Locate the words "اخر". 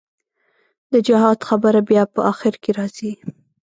2.31-2.53